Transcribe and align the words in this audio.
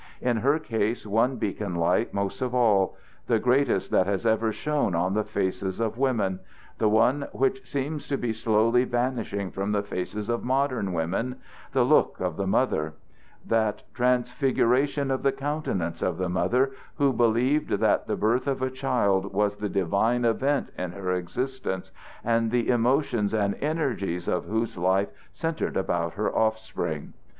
In 0.19 0.37
her 0.37 0.57
case 0.57 1.05
one 1.05 1.35
beacon 1.35 1.75
light 1.75 2.11
most 2.11 2.41
of 2.41 2.55
all, 2.55 2.97
the 3.27 3.37
greatest 3.37 3.91
that 3.91 4.07
has 4.07 4.25
ever 4.25 4.51
shone 4.51 4.95
on 4.95 5.13
the 5.13 5.23
faces 5.23 5.79
of 5.79 5.95
women, 5.99 6.39
the 6.79 6.89
one 6.89 7.27
which 7.33 7.69
seems 7.69 8.07
to 8.07 8.17
be 8.17 8.33
slowly 8.33 8.83
vanishing 8.83 9.51
from 9.51 9.73
the 9.73 9.83
faces 9.83 10.27
of 10.27 10.43
modern 10.43 10.91
women 10.93 11.35
the 11.73 11.83
look 11.85 12.19
of 12.19 12.35
the 12.35 12.47
mother: 12.47 12.95
that 13.45 13.83
transfiguration 13.93 15.11
of 15.11 15.21
the 15.21 15.31
countenance 15.31 16.01
of 16.01 16.17
the 16.17 16.29
mother 16.29 16.71
who 16.95 17.13
believed 17.13 17.69
that 17.69 18.07
the 18.07 18.15
birth 18.17 18.47
of 18.47 18.63
a 18.63 18.71
child 18.71 19.31
was 19.31 19.57
the 19.57 19.69
divine 19.69 20.25
event 20.25 20.71
in 20.79 20.93
her 20.93 21.11
existence, 21.11 21.91
and 22.23 22.49
the 22.49 22.69
emotions 22.69 23.35
and 23.35 23.53
energies 23.61 24.27
of 24.27 24.45
whose 24.45 24.79
life 24.79 25.09
centered 25.31 25.77
about 25.77 26.13
her 26.13 26.35
offspring. 26.35 27.13